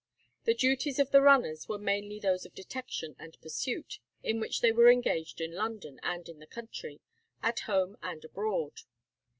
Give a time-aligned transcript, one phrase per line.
[0.45, 4.71] The duties of the "runners" were mainly those of detection and pursuit, in which they
[4.71, 7.01] were engaged in London and in the country,
[7.43, 8.81] at home and abroad.